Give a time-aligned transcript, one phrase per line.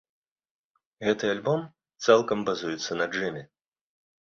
[1.07, 1.61] Гэты альбом
[2.07, 3.47] цалкам базуецца на джэме.